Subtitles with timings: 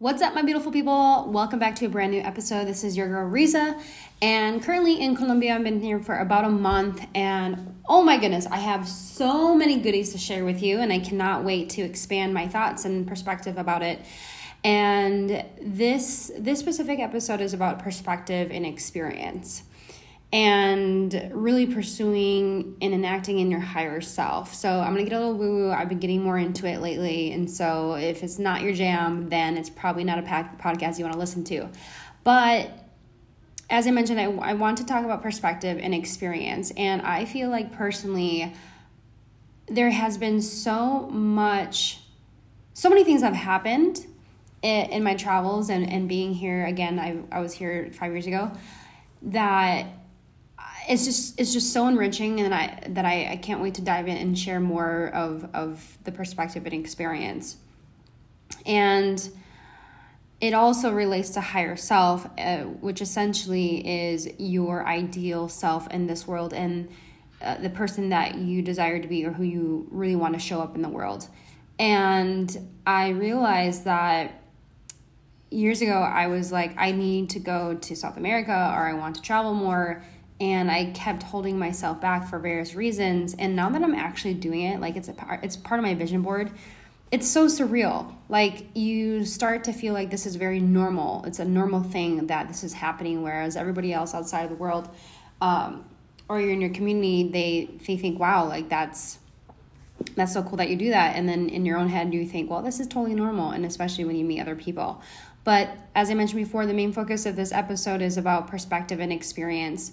[0.00, 1.26] What's up, my beautiful people?
[1.28, 2.64] Welcome back to a brand new episode.
[2.64, 3.78] This is your girl Riza,
[4.22, 5.54] and currently in Colombia.
[5.54, 9.78] I've been here for about a month, and oh my goodness, I have so many
[9.78, 13.58] goodies to share with you, and I cannot wait to expand my thoughts and perspective
[13.58, 14.00] about it.
[14.64, 19.64] And this this specific episode is about perspective and experience
[20.32, 24.54] and really pursuing and enacting in your higher self.
[24.54, 25.72] So I'm gonna get a little woo woo.
[25.72, 29.56] I've been getting more into it lately, and so if it's not your jam, then
[29.56, 31.68] it's probably not a podcast you want to listen to.
[32.22, 32.70] But
[33.68, 37.50] as I mentioned, I, I want to talk about perspective and experience, and I feel
[37.50, 38.52] like personally,
[39.66, 42.00] there has been so much,
[42.72, 44.06] so many things have happened
[44.62, 46.98] in, in my travels and, and being here again.
[47.00, 48.52] I, I was here five years ago
[49.22, 49.86] that
[50.88, 54.08] it's just it's just so enriching and I that I, I can't wait to dive
[54.08, 57.56] in and share more of of the perspective and experience.
[58.66, 59.30] And
[60.40, 66.26] it also relates to higher self, uh, which essentially is your ideal self in this
[66.26, 66.88] world and
[67.42, 70.60] uh, the person that you desire to be or who you really want to show
[70.60, 71.28] up in the world.
[71.78, 74.42] And I realized that
[75.50, 79.16] years ago, I was like, I need to go to South America or I want
[79.16, 80.02] to travel more
[80.40, 83.34] and I kept holding myself back for various reasons.
[83.34, 86.22] And now that I'm actually doing it, like it's a it's part of my vision
[86.22, 86.50] board.
[87.12, 88.14] It's so surreal.
[88.28, 91.24] Like you start to feel like this is very normal.
[91.26, 94.88] It's a normal thing that this is happening, whereas everybody else outside of the world,
[95.42, 95.84] um,
[96.28, 99.18] or you're in your community, they they think, wow, like that's
[100.14, 101.16] that's so cool that you do that.
[101.16, 103.50] And then in your own head, you think, well, this is totally normal.
[103.50, 105.02] And especially when you meet other people.
[105.44, 109.12] But as I mentioned before, the main focus of this episode is about perspective and
[109.12, 109.92] experience.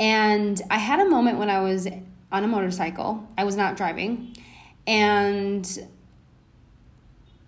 [0.00, 1.86] And I had a moment when I was
[2.32, 3.28] on a motorcycle.
[3.36, 4.34] I was not driving.
[4.86, 5.78] And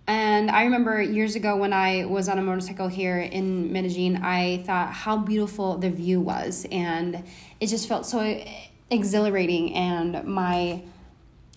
[0.07, 4.63] and I remember years ago when I was on a motorcycle here in Medellin, I
[4.67, 7.25] thought how beautiful the view was and
[7.61, 8.45] it just felt so
[8.91, 10.83] exhilarating and my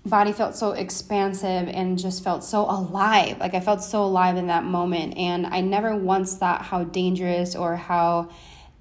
[0.05, 3.39] body felt so expansive and just felt so alive.
[3.39, 7.55] Like I felt so alive in that moment and I never once thought how dangerous
[7.55, 8.29] or how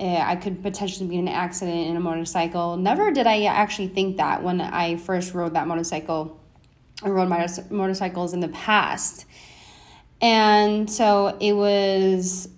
[0.00, 2.76] Eh, I could potentially be in an accident in a motorcycle.
[2.76, 6.40] Never did I actually think that when I first rode that motorcycle.
[7.02, 9.26] I rode my motorcycles in the past.
[10.20, 12.48] And so it was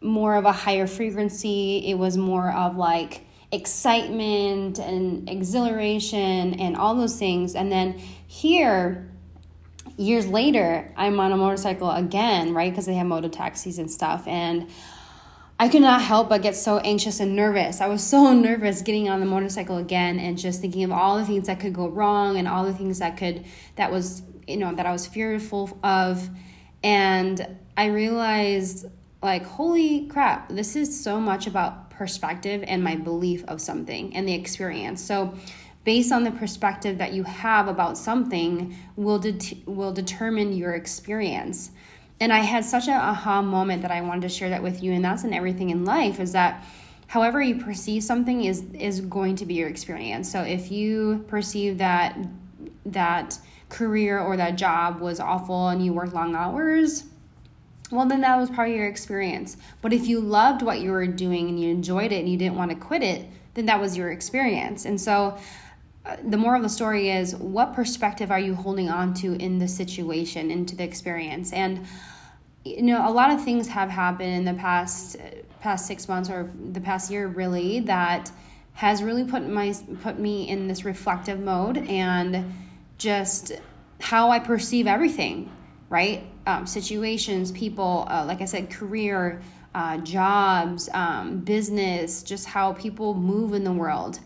[0.00, 1.86] more of a higher frequency.
[1.86, 3.22] It was more of like
[3.52, 7.54] excitement and exhilaration and all those things.
[7.54, 9.08] And then here,
[9.96, 12.72] years later, I'm on a motorcycle again, right?
[12.72, 14.26] Because they have moto taxis and stuff.
[14.26, 14.68] And
[15.62, 17.80] I could not help but get so anxious and nervous.
[17.80, 21.24] I was so nervous getting on the motorcycle again and just thinking of all the
[21.24, 23.44] things that could go wrong and all the things that could
[23.76, 26.28] that was, you know, that I was fearful of.
[26.82, 27.46] And
[27.76, 28.86] I realized
[29.22, 34.26] like holy crap, this is so much about perspective and my belief of something and
[34.26, 35.00] the experience.
[35.00, 35.32] So
[35.84, 41.70] based on the perspective that you have about something will det- will determine your experience
[42.22, 44.92] and I had such an aha moment that I wanted to share that with you,
[44.92, 46.64] and that's in everything in life is that
[47.08, 50.30] however you perceive something is is going to be your experience.
[50.30, 52.16] So if you perceive that
[52.86, 53.40] that
[53.70, 57.04] career or that job was awful and you worked long hours,
[57.90, 59.56] well then that was probably your experience.
[59.80, 62.56] But if you loved what you were doing and you enjoyed it and you didn't
[62.56, 64.84] want to quit it, then that was your experience.
[64.84, 65.36] And so
[66.06, 69.58] uh, the moral of the story is what perspective are you holding on to in
[69.58, 71.52] the situation, into the experience?
[71.52, 71.84] And
[72.64, 75.16] you know, a lot of things have happened in the past
[75.60, 78.30] past six months or the past year, really, that
[78.74, 82.54] has really put my put me in this reflective mode and
[82.98, 83.52] just
[84.00, 85.50] how I perceive everything,
[85.88, 86.24] right?
[86.46, 89.40] Um, situations, people, uh, like I said, career,
[89.74, 94.18] uh, jobs, um, business, just how people move in the world,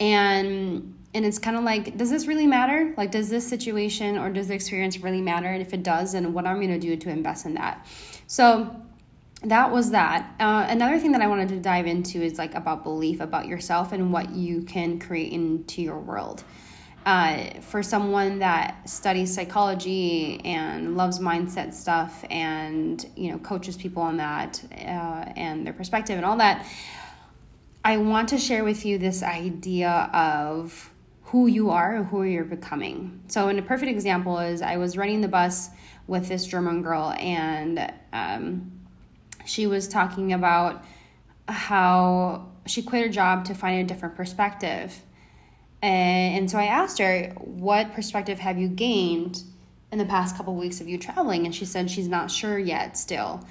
[0.00, 2.94] and and it's kind of like does this really matter?
[2.96, 5.48] Like does this situation or does the experience really matter?
[5.48, 7.86] And if it does then what i'm going to do to invest in that.
[8.26, 8.76] So
[9.42, 10.34] that was that.
[10.40, 13.92] Uh, another thing that i wanted to dive into is like about belief about yourself
[13.92, 16.44] and what you can create into your world.
[17.06, 24.02] Uh, for someone that studies psychology and loves mindset stuff and you know coaches people
[24.02, 26.66] on that uh, and their perspective and all that
[27.86, 30.90] i want to share with you this idea of
[31.26, 33.20] who you are and who you're becoming.
[33.28, 35.70] So, in a perfect example is I was running the bus
[36.06, 38.72] with this German girl, and um,
[39.44, 40.84] she was talking about
[41.48, 45.02] how she quit her job to find a different perspective.
[45.82, 49.42] And, and so I asked her, What perspective have you gained
[49.90, 51.44] in the past couple of weeks of you traveling?
[51.44, 53.44] And she said she's not sure yet still.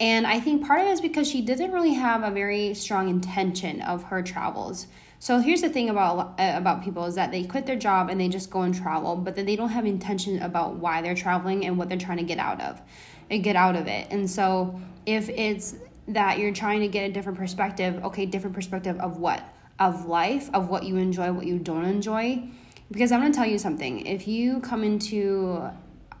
[0.00, 3.08] And I think part of it is because she didn't really have a very strong
[3.08, 4.86] intention of her travels.
[5.18, 8.20] So here's the thing about uh, about people is that they quit their job and
[8.20, 11.66] they just go and travel, but then they don't have intention about why they're traveling
[11.66, 12.80] and what they're trying to get out of,
[13.28, 14.06] and get out of it.
[14.12, 15.74] And so if it's
[16.06, 19.42] that you're trying to get a different perspective, okay, different perspective of what?
[19.80, 22.48] Of life, of what you enjoy, what you don't enjoy.
[22.90, 24.06] Because I'm going to tell you something.
[24.06, 25.68] If you come into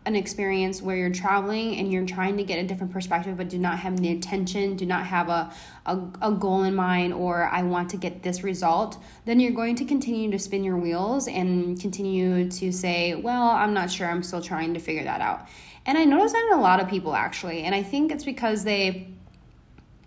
[0.08, 3.58] an experience where you're traveling and you're trying to get a different perspective but do
[3.58, 5.52] not have the intention do not have a,
[5.84, 8.96] a, a, goal in mind or i want to get this result
[9.26, 13.74] then you're going to continue to spin your wheels and continue to say well i'm
[13.74, 14.08] not sure.
[14.08, 15.46] I'm still trying to figure that out.
[15.84, 17.62] And i notice that in a lot of people actually.
[17.64, 19.08] And i think it's because they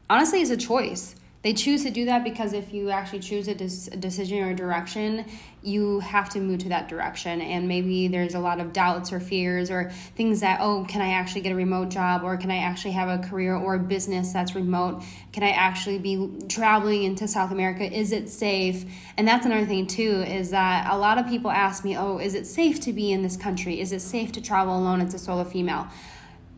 [0.09, 3.53] honestly it's a choice they choose to do that because if you actually choose a,
[3.93, 5.25] a decision or a direction,
[5.63, 7.41] you have to move to that direction.
[7.41, 11.13] And maybe there's a lot of doubts or fears or things that, oh, can I
[11.13, 12.23] actually get a remote job?
[12.23, 15.03] Or can I actually have a career or a business that's remote?
[15.31, 17.91] Can I actually be traveling into South America?
[17.91, 18.85] Is it safe?
[19.17, 22.35] And that's another thing, too, is that a lot of people ask me, oh, is
[22.35, 23.79] it safe to be in this country?
[23.79, 25.87] Is it safe to travel alone as a solo female?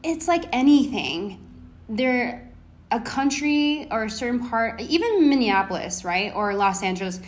[0.04, 1.40] It's like anything.
[1.88, 2.53] There
[2.94, 7.20] a country or a certain part, even Minneapolis, right, or Los Angeles,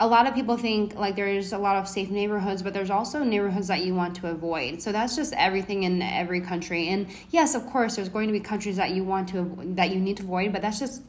[0.00, 3.22] a lot of people think like there's a lot of safe neighborhoods, but there's also
[3.22, 4.82] neighborhoods that you want to avoid.
[4.82, 6.88] So that's just everything in every country.
[6.88, 10.00] And yes, of course, there's going to be countries that you want to that you
[10.00, 11.02] need to avoid, but that's just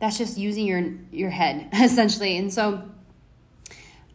[0.00, 0.82] that's just using your
[1.12, 2.36] your head essentially.
[2.36, 2.82] And so,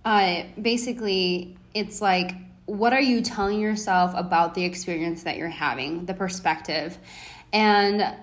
[0.04, 2.36] uh, basically, it's like
[2.66, 6.98] what are you telling yourself about the experience that you're having, the perspective,
[7.54, 8.14] and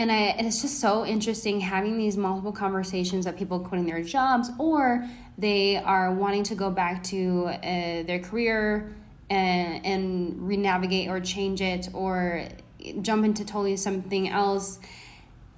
[0.00, 4.02] and I and it's just so interesting having these multiple conversations of people quitting their
[4.02, 5.06] jobs or
[5.36, 8.94] they are wanting to go back to uh, their career
[9.28, 12.48] and and re-navigate or change it or
[13.02, 14.80] jump into totally something else.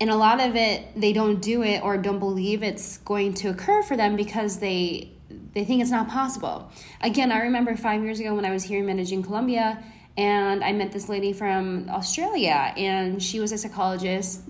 [0.01, 3.49] And a lot of it they don't do it or don't believe it's going to
[3.49, 5.13] occur for them because they
[5.55, 6.69] they think it's not possible.
[7.01, 9.85] Again i remember five years ago when i was here in medellin colombia
[10.17, 14.43] and I met this lady from Australia, and she was a psychologist.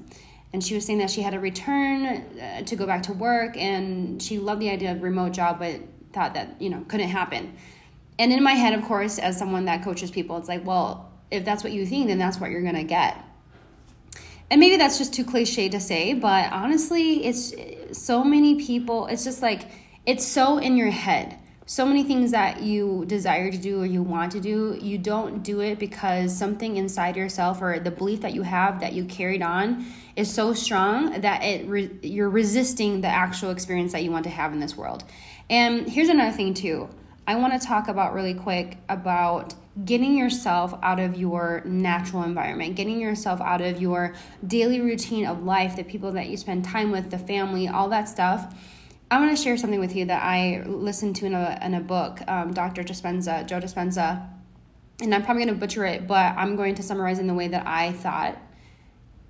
[0.54, 3.56] And she was saying that she had to return uh, to go back to work,
[3.56, 5.80] and she loved the idea of remote job, but
[6.12, 7.54] thought that you know couldn't happen.
[8.18, 11.44] And in my head, of course, as someone that coaches people, it's like, well, if
[11.44, 13.16] that's what you think, then that's what you're gonna get.
[14.50, 17.54] And maybe that's just too cliche to say, but honestly, it's
[17.98, 19.06] so many people.
[19.06, 19.70] It's just like
[20.04, 21.38] it's so in your head
[21.72, 25.42] so many things that you desire to do or you want to do, you don't
[25.42, 29.40] do it because something inside yourself or the belief that you have that you carried
[29.40, 34.24] on is so strong that it re- you're resisting the actual experience that you want
[34.24, 35.02] to have in this world.
[35.48, 36.90] And here's another thing too.
[37.26, 42.76] I want to talk about really quick about getting yourself out of your natural environment,
[42.76, 44.14] getting yourself out of your
[44.46, 48.10] daily routine of life, the people that you spend time with, the family, all that
[48.10, 48.54] stuff
[49.12, 51.80] I want to share something with you that I listened to in a, in a
[51.80, 52.82] book, um, Dr.
[52.82, 54.26] Dispenza, Joe Dispenza,
[55.02, 57.46] and I'm probably going to butcher it, but I'm going to summarize in the way
[57.48, 58.38] that I thought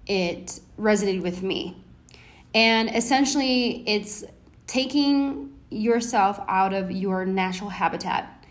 [0.07, 1.83] it resonated with me.
[2.55, 4.23] And essentially, it's
[4.69, 8.47] taking yourself out of your natural habitat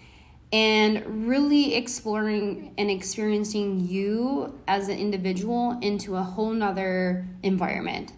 [0.51, 8.11] and really exploring and experiencing you as an individual into a whole nother environment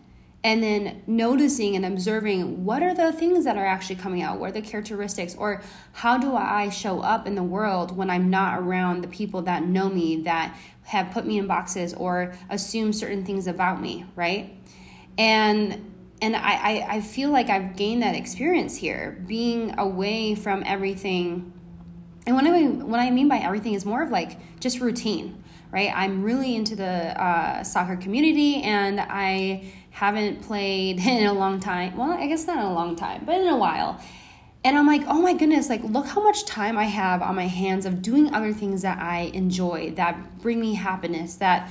[0.44, 4.50] and then noticing and observing what are the things that are actually coming out what
[4.50, 5.62] are the characteristics or
[5.94, 9.64] how do i show up in the world when i'm not around the people that
[9.64, 14.56] know me that have put me in boxes or assume certain things about me right
[15.18, 15.90] and
[16.22, 21.54] and I, I, I feel like i've gained that experience here being away from everything
[22.26, 25.44] and what I mean, what I mean by everything is more of like just routine,
[25.72, 25.92] right?
[25.94, 31.96] I'm really into the uh, soccer community, and I haven't played in a long time.
[31.96, 34.02] Well, I guess not in a long time, but in a while.
[34.66, 37.48] And I'm like, oh my goodness, like, look how much time I have on my
[37.48, 41.70] hands of doing other things that I enjoy, that bring me happiness, that,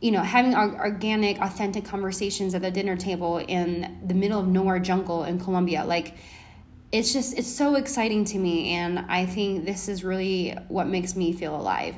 [0.00, 4.78] you know, having organic, authentic conversations at the dinner table in the middle of nowhere
[4.78, 5.84] jungle in Colombia.
[5.84, 6.14] Like,
[6.90, 8.70] it's just, it's so exciting to me.
[8.70, 11.96] And I think this is really what makes me feel alive.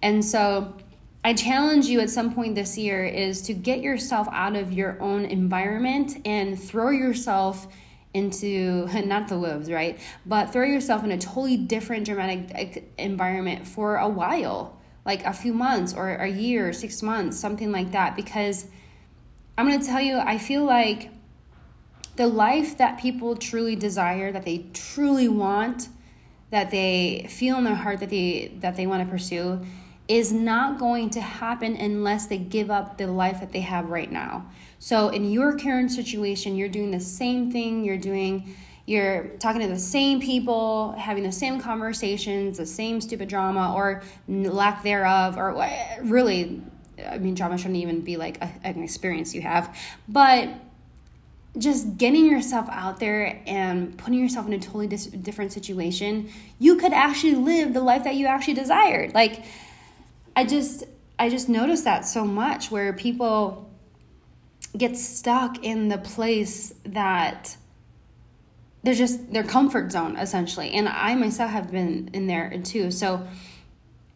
[0.00, 0.76] And so,
[1.24, 5.00] I challenge you at some point this year is to get yourself out of your
[5.00, 7.68] own environment and throw yourself
[8.12, 10.00] into not the wolves, right?
[10.26, 15.52] But throw yourself in a totally different dramatic environment for a while, like a few
[15.52, 18.16] months or a year, six months, something like that.
[18.16, 18.66] Because
[19.56, 21.10] I'm going to tell you, I feel like
[22.16, 25.88] the life that people truly desire, that they truly want,
[26.50, 29.64] that they feel in their heart that they that they want to pursue
[30.12, 34.12] is not going to happen unless they give up the life that they have right
[34.12, 34.44] now.
[34.78, 38.54] So, in your current situation, you're doing the same thing, you're doing,
[38.84, 44.02] you're talking to the same people, having the same conversations, the same stupid drama or
[44.28, 45.54] lack thereof, or
[46.02, 46.60] really,
[47.08, 49.74] I mean, drama shouldn't even be like a, an experience you have,
[50.08, 50.50] but
[51.56, 56.28] just getting yourself out there and putting yourself in a totally dis- different situation,
[56.58, 59.14] you could actually live the life that you actually desired.
[59.14, 59.42] Like,
[60.34, 60.84] I just,
[61.18, 63.70] I just notice that so much where people
[64.76, 67.56] get stuck in the place that
[68.82, 70.72] they're just their comfort zone essentially.
[70.72, 72.90] And i myself have been in there too.
[72.90, 73.26] So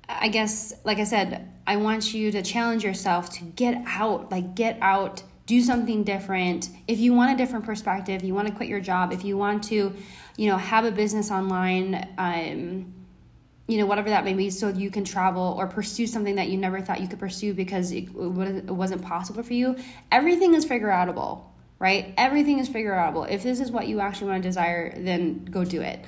[0.09, 4.55] i guess like i said i want you to challenge yourself to get out like
[4.55, 6.71] get out do something different.
[6.89, 9.65] If you want a different perspective you want to quit your job if you want
[9.65, 9.95] to
[10.37, 12.93] you know have a business online um,
[13.67, 16.57] you know whatever that may be so you can travel or pursue something that you
[16.57, 19.77] never thought you could pursue because it, it wasn't possible for you.
[20.13, 21.43] Everything is figure outable
[21.79, 22.15] right?
[22.17, 23.29] Everything is figure outable.
[23.29, 26.05] If this is what you actually want to desire then go do it.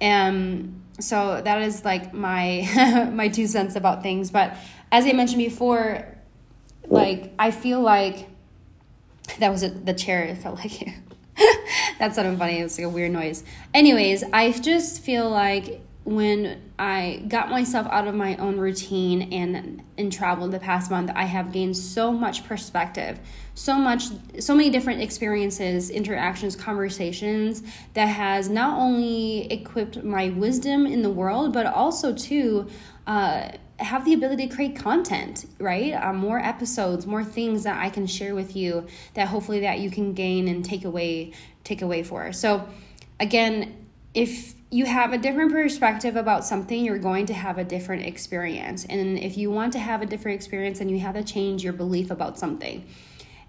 [0.00, 4.30] And so that is like my my two cents about things.
[4.30, 4.56] But
[4.90, 6.16] as i mentioned before
[6.86, 8.28] like i feel like
[9.38, 10.88] that was the chair it felt like
[11.98, 12.60] that sounded funny.
[12.60, 13.44] It was like a weird noise.
[13.74, 19.82] Anyways i just feel like when I got myself out of my own routine and
[19.98, 23.20] and traveled the past month, I have gained so much perspective,
[23.54, 24.04] so much,
[24.38, 27.62] so many different experiences, interactions, conversations
[27.92, 32.68] that has not only equipped my wisdom in the world, but also to
[33.06, 35.92] uh, have the ability to create content, right?
[35.92, 39.90] Uh, more episodes, more things that I can share with you that hopefully that you
[39.90, 41.32] can gain and take away,
[41.64, 42.32] take away for.
[42.32, 42.66] So,
[43.20, 48.04] again, if you have a different perspective about something, you're going to have a different
[48.04, 48.84] experience.
[48.84, 51.72] And if you want to have a different experience, then you have to change your
[51.72, 52.86] belief about something.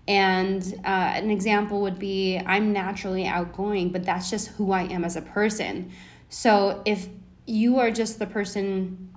[0.08, 5.04] And uh, an example would be I'm naturally outgoing, but that's just who I am
[5.04, 5.92] as a person.
[6.30, 7.08] So if
[7.46, 9.10] you are just the person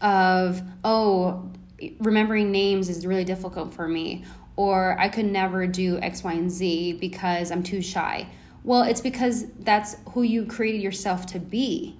[0.00, 1.50] of, oh,
[1.98, 4.24] remembering names is really difficult for me,
[4.56, 8.28] or I could never do X, Y, and Z because I'm too shy
[8.64, 11.96] well, it's because that's who you created yourself to be.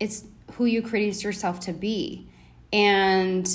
[0.00, 2.26] It's who you created yourself to be.
[2.72, 3.48] And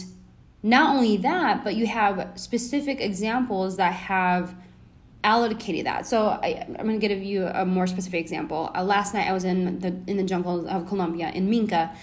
[0.64, 4.56] not only that, but you have specific examples that have
[5.24, 6.06] allocated that.
[6.06, 8.72] So I, am going to give you a more specific example.
[8.74, 11.94] Uh, last night I was in the in the jungle of Colombia in Minca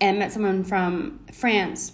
[0.00, 1.92] and met someone from France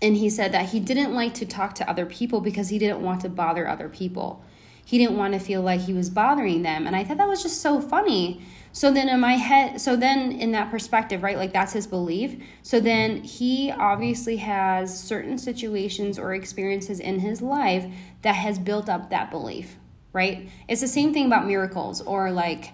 [0.00, 3.02] and he said that he didn't like to talk to other people because he didn't
[3.02, 4.44] want to bother other people
[4.88, 7.42] he didn't want to feel like he was bothering them and i thought that was
[7.42, 8.40] just so funny
[8.72, 12.42] so then in my head so then in that perspective right like that's his belief
[12.62, 17.84] so then he obviously has certain situations or experiences in his life
[18.22, 19.76] that has built up that belief
[20.14, 22.72] right it's the same thing about miracles or like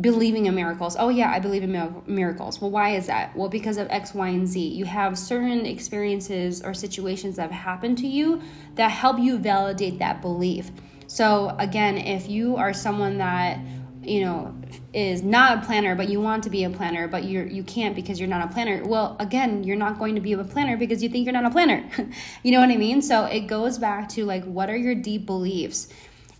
[0.00, 0.96] believing in miracles.
[0.98, 2.60] Oh, yeah, I believe in miracles.
[2.60, 3.36] Well, why is that?
[3.36, 4.60] Well, because of X, Y, and Z.
[4.60, 8.42] You have certain experiences or situations that have happened to you
[8.74, 10.72] that help you validate that belief.
[11.14, 13.60] So, again, if you are someone that
[14.02, 14.52] you know
[14.92, 17.94] is not a planner but you want to be a planner but you're you can't
[17.94, 21.02] because you're not a planner well again you're not going to be a planner because
[21.02, 21.88] you think you're not a planner.
[22.42, 23.00] You know what i mean?
[23.00, 25.88] So it goes back to like what are your deep beliefs?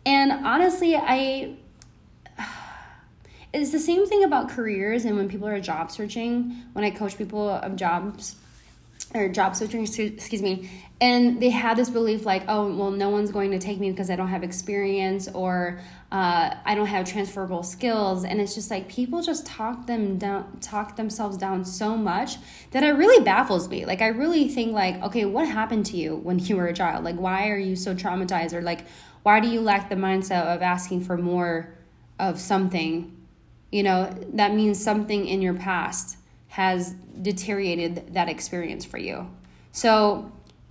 [0.04, 1.54] And honestly i
[3.54, 6.64] it's the same thing about careers and when people are job searching.
[6.72, 8.36] When i coach people of jobs
[9.14, 10.68] or job searching, excuse me,
[11.00, 14.10] and they had this belief like, oh, well, no one's going to take me because
[14.10, 15.80] I don't have experience or
[16.10, 20.58] uh, I don't have transferable skills, and it's just like people just talk them down,
[20.60, 22.36] talk themselves down so much
[22.72, 23.84] that it really baffles me.
[23.86, 27.04] Like I really think like, okay, what happened to you when you were a child?
[27.04, 28.86] Like, why are you so traumatized, or like,
[29.22, 31.74] why do you lack the mindset of asking for more
[32.18, 33.16] of something?
[33.70, 36.18] You know, that means something in your past
[36.54, 39.28] has deteriorated that experience for you.
[39.72, 40.30] So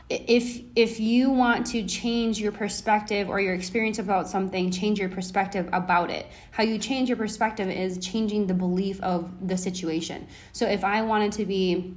[0.10, 5.10] if if you want to change your perspective or your experience about something change your
[5.10, 6.28] perspective about it.
[6.52, 10.26] How you change your perspective is changing the belief of the situation.
[10.54, 11.94] So if i wanted to be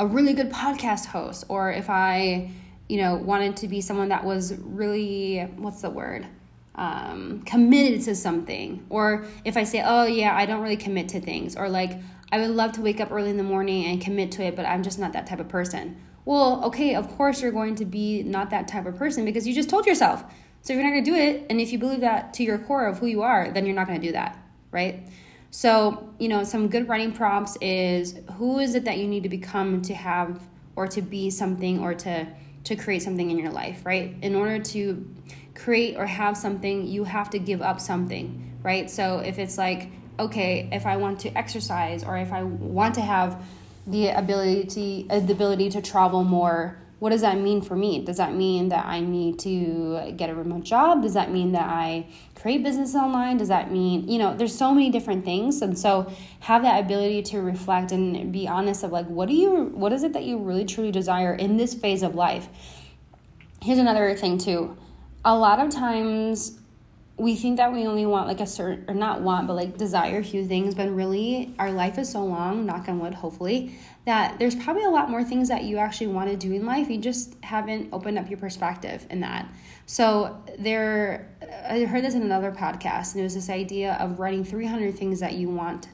[0.00, 2.50] a really good podcast host or if i
[2.88, 6.26] you know wanted to be someone that was really what's the word?
[6.74, 8.84] Um, committed to something.
[8.90, 12.00] Or if i say oh yeah i don't really commit to things or like
[12.34, 14.66] I would love to wake up early in the morning and commit to it, but
[14.66, 16.02] I'm just not that type of person.
[16.24, 19.54] Well, okay, of course you're going to be not that type of person because you
[19.54, 20.24] just told yourself.
[20.60, 21.46] So you're not going to do it.
[21.48, 23.86] And if you believe that to your core of who you are, then you're not
[23.86, 24.36] going to do that,
[24.72, 25.08] right?
[25.52, 29.28] So, you know, some good writing prompts is who is it that you need to
[29.28, 30.42] become to have
[30.74, 32.26] or to be something or to
[32.64, 34.16] to create something in your life, right?
[34.22, 35.08] In order to
[35.54, 38.90] create or have something, you have to give up something, right?
[38.90, 43.00] So if it's like, okay, if I want to exercise or if I want to
[43.00, 43.42] have
[43.86, 48.02] the ability uh, the ability to travel more what does that mean for me?
[48.02, 51.02] Does that mean that I need to get a remote job?
[51.02, 53.36] Does that mean that I create business online?
[53.36, 55.60] Does that mean, you know, there's so many different things.
[55.60, 59.64] And so have that ability to reflect and be honest of like, what do you,
[59.74, 62.48] what is it that you really truly desire in this phase of life?
[63.60, 64.74] Here's another thing too.
[65.26, 66.58] A lot of times
[67.16, 70.18] we think that we only want like a certain or not want but like desire
[70.18, 74.38] a few things but really our life is so long knock on wood hopefully that
[74.38, 76.90] there's probably a lot more things that you actually want to do in life.
[76.90, 79.48] You just haven't opened up your perspective in that.
[79.86, 81.30] So there
[81.68, 85.20] i heard this in another podcast and it was this idea of writing 300 things
[85.20, 85.88] that you want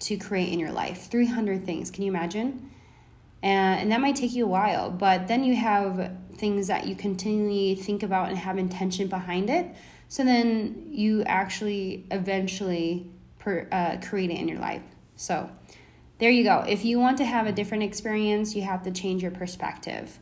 [0.00, 1.08] to create in your life.
[1.10, 1.90] 300 things.
[1.90, 2.70] Can you imagine?
[3.42, 6.94] And, and that might take you a while but then you have things that you
[6.94, 9.74] continually think about and have intention behind it
[10.12, 14.82] so then you actually eventually per, uh, create it in your life.
[15.16, 15.50] So
[16.18, 16.66] there you go.
[16.68, 20.18] If you want to have a different experience, you have to change your perspective.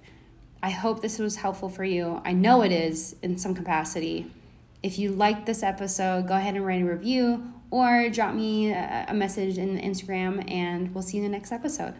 [0.62, 2.22] I hope this was helpful for you.
[2.24, 4.30] I know it is in some capacity.
[4.80, 9.12] If you liked this episode, go ahead and write a review or drop me a
[9.12, 11.96] message in Instagram, and we'll see you in the next episode.